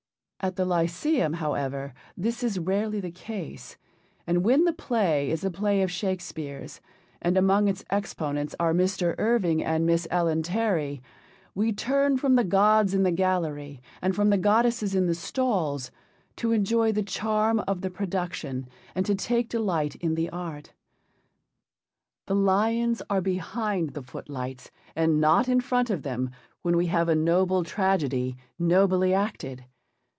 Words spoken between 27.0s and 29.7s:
a noble tragedy nobly acted.